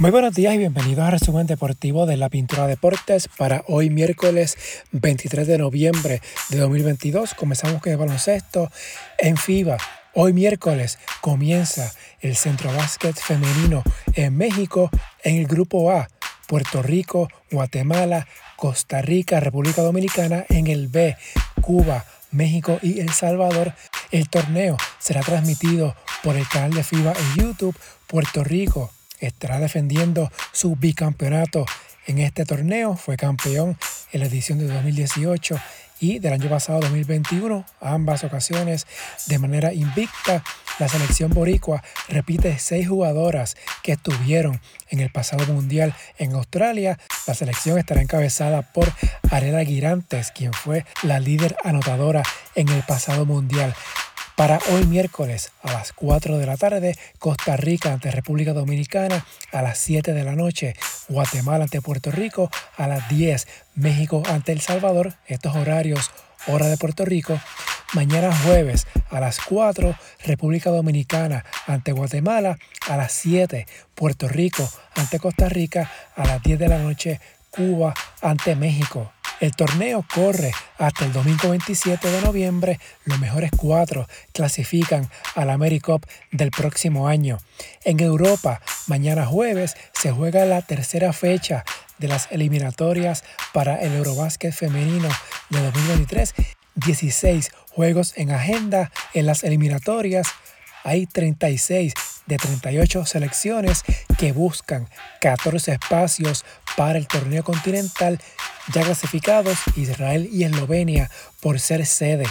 [0.00, 4.56] Muy buenos días y bienvenidos al resumen deportivo de la Pintura Deportes para hoy miércoles
[4.92, 7.34] 23 de noviembre de 2022.
[7.34, 8.70] Comenzamos con el baloncesto
[9.18, 9.76] en FIBA.
[10.14, 13.82] Hoy miércoles comienza el Centro Básquet Femenino
[14.14, 14.88] en México
[15.24, 16.06] en el Grupo A.
[16.46, 21.16] Puerto Rico, Guatemala, Costa Rica, República Dominicana en el B.
[21.60, 23.74] Cuba, México y El Salvador.
[24.12, 27.76] El torneo será transmitido por el canal de FIBA en YouTube.
[28.06, 31.66] Puerto Rico estará defendiendo su bicampeonato
[32.06, 32.96] en este torneo.
[32.96, 33.76] Fue campeón
[34.12, 35.58] en la edición de 2018
[36.00, 38.86] y del año pasado 2021, ambas ocasiones
[39.26, 40.42] de manera invicta.
[40.78, 44.60] La selección boricua repite seis jugadoras que estuvieron
[44.90, 46.98] en el pasado mundial en Australia.
[47.26, 48.92] La selección estará encabezada por
[49.30, 52.22] Arela Girantes, quien fue la líder anotadora
[52.54, 53.74] en el pasado mundial.
[54.38, 59.62] Para hoy miércoles a las 4 de la tarde, Costa Rica ante República Dominicana, a
[59.62, 60.76] las 7 de la noche,
[61.08, 66.12] Guatemala ante Puerto Rico, a las 10, México ante El Salvador, estos horarios,
[66.46, 67.40] hora de Puerto Rico.
[67.94, 73.66] Mañana jueves a las 4, República Dominicana ante Guatemala, a las 7,
[73.96, 79.10] Puerto Rico ante Costa Rica, a las 10 de la noche, Cuba ante México.
[79.40, 82.80] El torneo corre hasta el domingo 27 de noviembre.
[83.04, 87.38] Los mejores cuatro clasifican al AmeriCup del próximo año.
[87.84, 91.64] En Europa, mañana jueves, se juega la tercera fecha
[91.98, 93.22] de las eliminatorias
[93.52, 95.08] para el Eurobásquet femenino
[95.50, 96.34] de 2023.
[96.74, 100.26] 16 juegos en agenda en las eliminatorias.
[100.88, 101.92] Hay 36
[102.24, 103.84] de 38 selecciones
[104.16, 104.88] que buscan
[105.20, 106.46] 14 espacios
[106.78, 108.18] para el torneo continental
[108.72, 111.10] ya clasificados Israel y Eslovenia
[111.42, 112.24] por ser sede.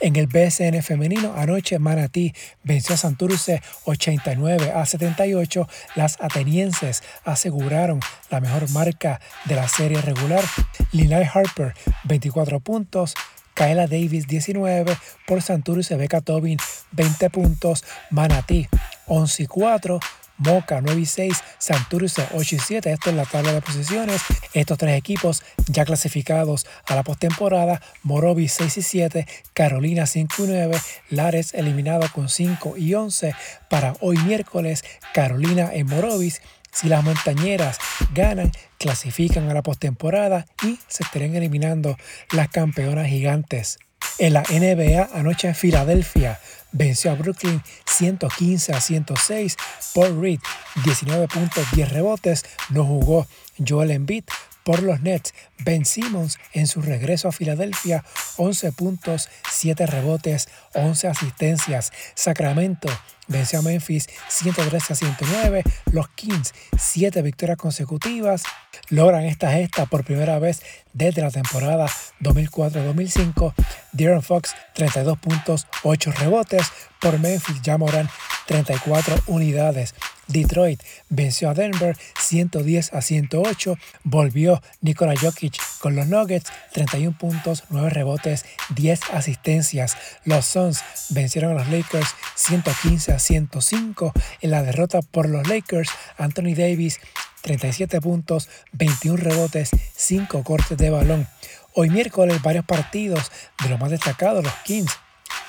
[0.00, 5.68] En el BSN femenino, anoche Manatí venció a Santurce 89 a 78.
[5.94, 10.44] Las atenienses aseguraron la mejor marca de la serie regular.
[10.92, 13.12] Lilay Harper 24 puntos.
[13.58, 14.96] Kaela Davis 19
[15.26, 16.58] por Santurce, Becca Tobin
[16.92, 18.68] 20 puntos, Manatí
[19.06, 19.98] 11 y 4,
[20.36, 22.92] Moca 9 y 6, Santurce 8 y 7.
[22.92, 24.22] Esto es la tabla de posiciones.
[24.54, 27.82] Estos tres equipos ya clasificados a la postemporada.
[28.04, 30.78] Morovis 6 y 7, Carolina 5 y 9,
[31.10, 33.34] Lares eliminado con 5 y 11.
[33.68, 36.42] Para hoy miércoles, Carolina en Morovis.
[36.72, 37.78] Si las montañeras
[38.14, 41.96] ganan, clasifican a la postemporada y se estarán eliminando
[42.32, 43.78] las campeonas gigantes.
[44.18, 46.40] En la NBA, anoche en Filadelfia,
[46.72, 49.56] venció a Brooklyn 115 a 106.
[49.94, 50.40] Paul Reed,
[50.84, 52.44] 19 puntos, 10 rebotes.
[52.70, 53.26] No jugó
[53.66, 54.24] Joel Embiid
[54.68, 55.32] por los Nets.
[55.60, 58.04] Ben Simmons en su regreso a Filadelfia,
[58.36, 61.90] 11 puntos, 7 rebotes, 11 asistencias.
[62.14, 62.90] Sacramento
[63.28, 65.64] venció a Memphis 113 a 109.
[65.90, 68.42] Los Kings, 7 victorias consecutivas.
[68.90, 70.60] Logran esta gesta por primera vez
[70.92, 71.86] desde la temporada
[72.20, 73.54] 2004-2005.
[73.92, 76.66] De'Aaron Fox, 32 puntos, 8 rebotes.
[77.00, 78.10] Por Memphis, Jamoran,
[78.46, 79.94] 34 unidades.
[80.28, 83.76] Detroit venció a Denver 110 a 108.
[84.04, 88.44] Volvió Nikola Jokic con los Nuggets, 31 puntos, 9 rebotes,
[88.74, 89.96] 10 asistencias.
[90.24, 94.12] Los Suns vencieron a los Lakers 115 a 105.
[94.40, 97.00] En la derrota por los Lakers, Anthony Davis
[97.42, 101.26] 37 puntos, 21 rebotes, 5 cortes de balón.
[101.74, 103.30] Hoy miércoles varios partidos
[103.62, 104.98] de los más destacados, los Kings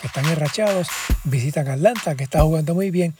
[0.01, 0.87] que están enrachados,
[1.23, 3.15] visitan Atlanta que está jugando muy bien.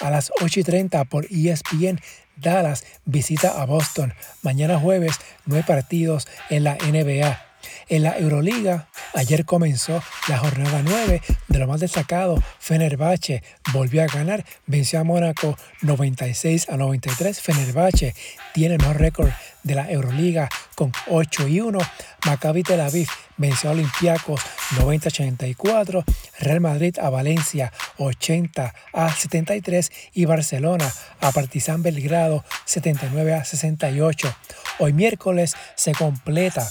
[0.00, 2.00] A las 8 y 30 por ESPN,
[2.36, 4.14] Dallas visita a Boston.
[4.42, 5.16] Mañana jueves
[5.50, 7.40] hay partidos en la NBA.
[7.88, 12.42] En la Euroliga, ayer comenzó la jornada 9 de lo más destacado.
[12.58, 17.40] Fenerbahce volvió a ganar, venció a Mónaco 96 a 93.
[17.40, 18.14] Fenerbahce
[18.52, 19.30] tiene el mejor récord
[19.62, 21.78] de la Euroliga con 8 y 1.
[22.24, 24.40] Maccabi Tel Aviv venció a Olympiacos
[24.78, 26.04] 90 a 84.
[26.40, 34.34] Real Madrid a Valencia 80 a 73 y Barcelona a Partizan Belgrado 79 a 68.
[34.78, 36.70] Hoy miércoles se completa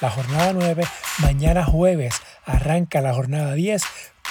[0.00, 0.84] la jornada 9.
[1.18, 2.14] Mañana jueves
[2.44, 3.82] arranca la jornada 10.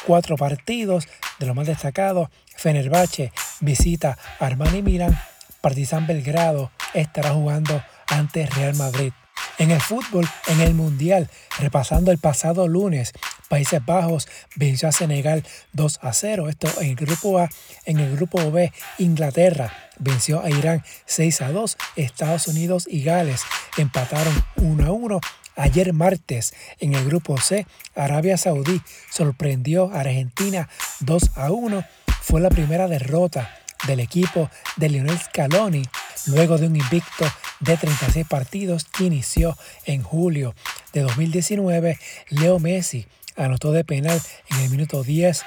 [0.06, 1.08] Cuatro partidos
[1.40, 2.30] de lo más destacado.
[2.56, 5.20] Fenerbahce visita Armani Milan.
[5.62, 9.12] Partizan Belgrado estará jugando ante Real Madrid.
[9.58, 11.30] En el fútbol, en el Mundial,
[11.60, 13.14] repasando el pasado lunes,
[13.50, 15.44] Países Bajos venció a Senegal
[15.74, 16.50] 2 a 0.
[16.50, 17.50] Esto en el grupo A.
[17.84, 21.78] En el grupo B, Inglaterra venció a Irán 6 a 2.
[21.96, 23.42] Estados Unidos y Gales
[23.78, 25.20] empataron 1 a 1.
[25.60, 30.70] Ayer martes, en el grupo C, Arabia Saudí sorprendió a Argentina
[31.02, 31.84] 2 a 1.
[32.22, 33.54] Fue la primera derrota
[33.86, 35.84] del equipo de Lionel Scaloni
[36.28, 37.26] luego de un invicto
[37.60, 40.56] de 36 partidos que inició en julio
[40.94, 42.00] de 2019.
[42.30, 43.06] Leo Messi
[43.36, 44.22] anotó de penal
[44.52, 45.44] en el minuto 10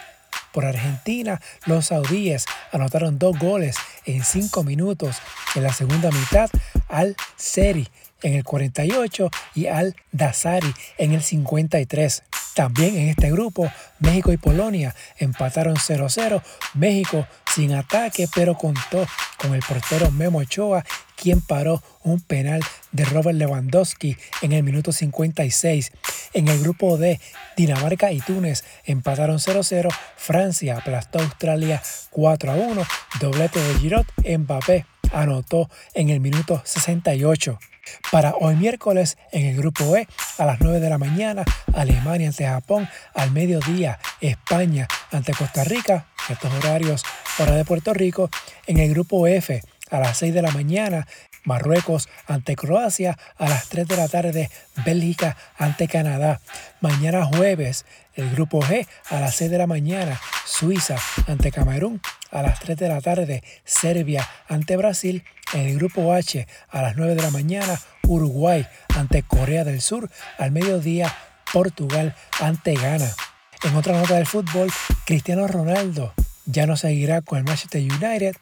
[0.53, 5.17] por Argentina, los saudíes anotaron dos goles en cinco minutos
[5.55, 6.51] en la segunda mitad
[6.93, 7.89] al Seri
[8.23, 12.23] en el 48 y al Dazari en el 53.
[12.55, 16.43] También en este grupo, México y Polonia empataron 0-0.
[16.75, 19.07] México sin ataque, pero contó
[19.39, 20.85] con el portero Memo Ochoa,
[21.17, 22.63] quien paró un penal
[22.93, 25.93] de Robert Lewandowski en el minuto 56.
[26.35, 27.21] En el grupo D,
[27.57, 29.89] Dinamarca y Túnez empataron 0-0.
[30.17, 32.87] Francia aplastó a Australia 4-1.
[33.21, 34.07] Doblete de Giroud,
[34.39, 37.59] Mbappé anotó en el minuto 68.
[38.11, 40.07] Para hoy miércoles en el grupo E
[40.39, 41.45] a las 9 de la mañana,
[41.75, 47.03] Alemania ante Japón, al mediodía España ante Costa Rica, estos horarios
[47.39, 48.31] hora de Puerto Rico,
[48.67, 51.07] en el grupo F a las 6 de la mañana,
[51.45, 54.51] Marruecos ante Croacia, a las 3 de la tarde,
[54.85, 56.41] Bélgica ante Canadá.
[56.81, 57.85] Mañana jueves,
[58.15, 60.97] el grupo G a las 6 de la mañana, Suiza
[61.27, 62.01] ante Camerún,
[62.31, 65.25] a las 3 de la tarde, Serbia ante Brasil.
[65.53, 67.79] En el grupo H a las 9 de la mañana,
[68.09, 68.67] Uruguay
[68.97, 70.11] ante Corea del Sur.
[70.39, 71.15] Al mediodía,
[71.53, 73.11] Portugal ante Ghana.
[73.65, 74.73] En otra nota del fútbol,
[75.05, 76.15] Cristiano Ronaldo
[76.47, 78.37] ya no seguirá con el Manchester United.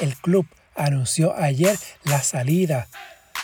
[0.00, 2.88] El club anunció ayer la salida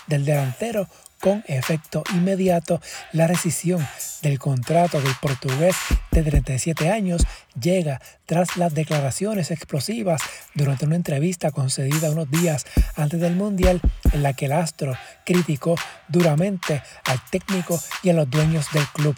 [0.06, 0.88] del delantero
[1.22, 2.80] con efecto inmediato.
[3.12, 3.86] La rescisión
[4.22, 5.76] del contrato del portugués
[6.10, 7.22] de 37 años
[7.60, 10.20] llega tras las declaraciones explosivas
[10.54, 13.80] durante una entrevista concedida unos días antes del Mundial
[14.12, 15.76] en la que el astro criticó
[16.08, 19.16] duramente al técnico y a los dueños del club.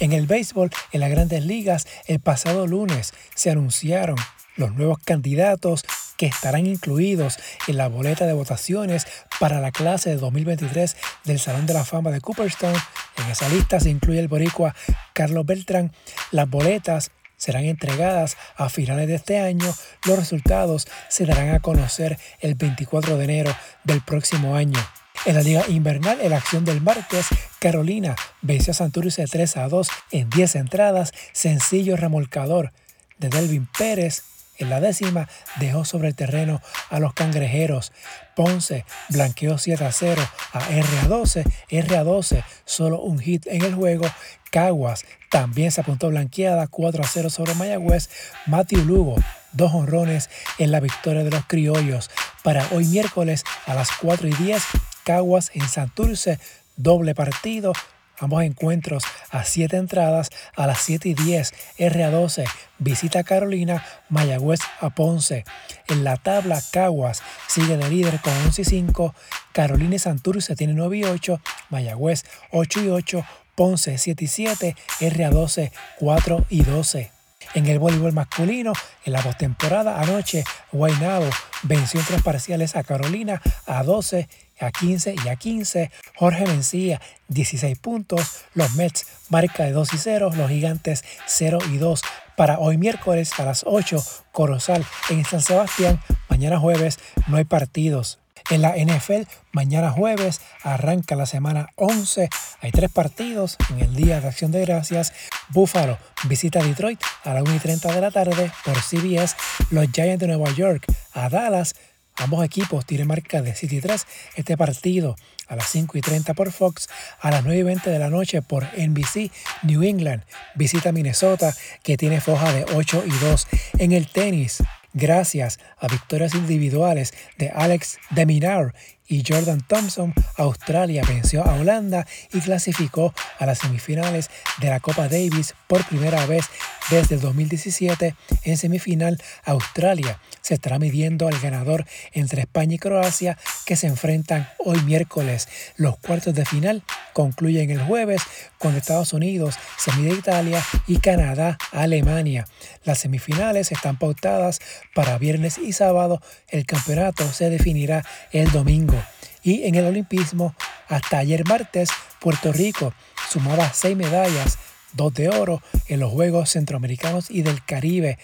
[0.00, 4.16] En el béisbol, en las grandes ligas, el pasado lunes se anunciaron
[4.56, 5.84] los nuevos candidatos
[6.18, 7.38] que estarán incluidos
[7.68, 9.06] en la boleta de votaciones
[9.40, 12.74] para la clase de 2023 del Salón de la Fama de Cooperstown.
[13.16, 14.74] En esa lista se incluye el boricua
[15.14, 15.92] Carlos Beltrán.
[16.32, 19.72] Las boletas serán entregadas a finales de este año.
[20.04, 24.78] Los resultados se darán a conocer el 24 de enero del próximo año.
[25.24, 27.26] En la Liga Invernal, en la acción del martes,
[27.60, 32.72] Carolina venció a Santurce 3 a 2 en 10 entradas, sencillo remolcador
[33.18, 34.22] de Delvin Pérez
[34.58, 36.60] en la décima dejó sobre el terreno
[36.90, 37.92] a los cangrejeros.
[38.36, 40.22] Ponce blanqueó 7 a 0
[40.52, 41.44] a RA12.
[41.70, 44.06] RA12 solo un hit en el juego.
[44.50, 48.08] Caguas también se apuntó blanqueada 4 a 0 sobre Mayagüez.
[48.46, 49.16] Matthew Lugo
[49.52, 52.10] dos honrones en la victoria de los criollos.
[52.42, 54.62] Para hoy miércoles a las 4 y 10,
[55.04, 56.38] Caguas en Santurce,
[56.76, 57.72] doble partido,
[58.20, 61.54] Ambos encuentros a 7 entradas a las 7 y 10.
[61.78, 62.44] RA12
[62.78, 65.44] visita Carolina, Mayagüez a Ponce.
[65.88, 69.14] En la tabla, Caguas sigue de líder con 11 y 5.
[69.52, 71.40] Carolina y Santurce tienen 9 y 8.
[71.70, 73.24] Mayagüez 8 y 8.
[73.54, 74.76] Ponce 7 y 7.
[75.00, 77.17] RA12 4 y 12.
[77.54, 78.72] En el voleibol masculino,
[79.04, 81.28] en la postemporada anoche, Guaynabo
[81.62, 84.28] venció en tres parciales a Carolina a 12
[84.60, 85.90] a 15 y a 15.
[86.16, 88.44] Jorge Mencía, 16 puntos.
[88.54, 90.30] Los Mets, marca de 2 y 0.
[90.36, 92.02] Los Gigantes, 0 y 2.
[92.36, 94.02] Para hoy miércoles a las 8,
[94.32, 96.00] Corozal en San Sebastián.
[96.28, 98.18] Mañana jueves no hay partidos.
[98.50, 102.30] En la NFL, mañana jueves arranca la semana 11.
[102.62, 105.12] Hay tres partidos en el Día de Acción de Gracias.
[105.50, 109.36] Buffalo visita Detroit a las 1 y 30 de la tarde por CBS.
[109.70, 111.74] Los Giants de Nueva York a Dallas
[112.18, 114.04] Ambos equipos tienen marca de City 3.
[114.34, 115.14] Este partido
[115.46, 116.88] a las 5 y 30 por Fox,
[117.20, 119.30] a las 9 y 20 de la noche por NBC.
[119.62, 120.24] New England
[120.56, 123.46] visita Minnesota que tiene foja de 8 y 2.
[123.78, 124.64] En el tenis,
[124.94, 128.74] gracias a victorias individuales de Alex Deminar
[129.08, 135.08] y Jordan Thompson, Australia venció a Holanda y clasificó a las semifinales de la Copa
[135.08, 136.44] Davis por primera vez
[136.90, 138.14] desde el 2017.
[138.44, 144.48] En semifinal, Australia se estará midiendo al ganador entre España y Croacia que se enfrentan
[144.56, 145.46] hoy miércoles.
[145.76, 146.82] Los cuartos de final
[147.12, 148.22] concluyen el jueves
[148.56, 152.46] con Estados Unidos se Italia y Canadá Alemania.
[152.84, 154.60] Las semifinales están pautadas
[154.94, 156.22] para viernes y sábado.
[156.48, 158.96] El campeonato se definirá el domingo.
[159.42, 160.54] Y en el olimpismo,
[160.88, 162.94] hasta ayer martes, Puerto Rico
[163.28, 164.56] sumaba seis medallas,
[164.94, 168.16] dos de oro en los Juegos Centroamericanos y del Caribe,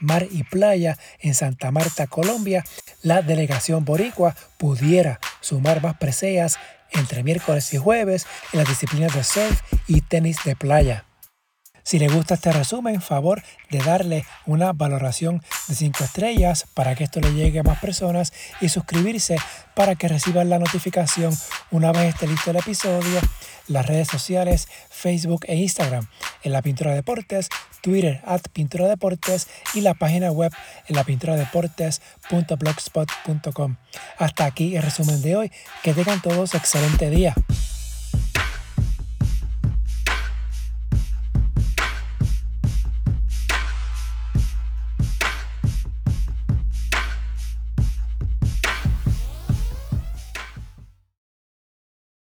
[0.00, 2.64] Mar y Playa en Santa Marta, Colombia.
[3.02, 6.58] La delegación boricua pudiera sumar más preseas
[6.92, 11.04] entre miércoles y jueves en las disciplinas de surf y tenis de playa.
[11.82, 17.02] Si le gusta este resumen, favor de darle una valoración de 5 estrellas para que
[17.04, 19.36] esto le llegue a más personas y suscribirse
[19.74, 21.32] para que reciban la notificación
[21.70, 23.20] una vez esté listo el episodio.
[23.68, 26.08] Las redes sociales, Facebook e Instagram
[26.42, 27.48] en la Pintura Deportes,
[27.80, 30.52] Twitter at Pintura Deportes y la página web
[30.88, 33.76] en la pintura deportes.blogspot.com.
[34.18, 35.50] Hasta aquí el resumen de hoy.
[35.82, 37.34] Que tengan todos excelente día.